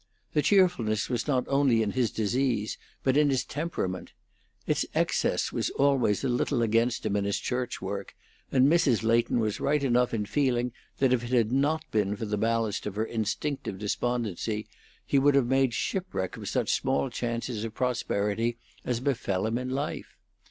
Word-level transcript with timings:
The 0.33 0.41
cheerfulness 0.41 1.11
was 1.11 1.27
not 1.27 1.45
only 1.47 1.83
in 1.83 1.91
his 1.91 2.09
disease, 2.09 2.79
but 3.03 3.15
in 3.15 3.29
his 3.29 3.45
temperament. 3.45 4.13
Its 4.65 4.83
excess 4.95 5.51
was 5.53 5.69
always 5.69 6.23
a 6.23 6.27
little 6.27 6.63
against 6.63 7.05
him 7.05 7.15
in 7.15 7.23
his 7.23 7.37
church 7.37 7.83
work, 7.83 8.15
and 8.51 8.65
Mrs. 8.67 9.03
Leighton 9.03 9.39
was 9.39 9.59
right 9.59 9.83
enough 9.83 10.11
in 10.11 10.25
feeling 10.25 10.71
that 10.97 11.13
if 11.13 11.23
it 11.23 11.29
had 11.29 11.51
not 11.51 11.83
been 11.91 12.15
for 12.15 12.25
the 12.25 12.35
ballast 12.35 12.87
of 12.87 12.95
her 12.95 13.05
instinctive 13.05 13.77
despondency 13.77 14.65
he 15.05 15.19
would 15.19 15.35
have 15.35 15.45
made 15.45 15.71
shipwreck 15.75 16.35
of 16.35 16.49
such 16.49 16.71
small 16.73 17.11
chances 17.11 17.63
of 17.63 17.75
prosperity 17.75 18.57
as 18.83 19.01
befell 19.01 19.45
him 19.45 19.59
in 19.59 19.69
life. 19.69 20.17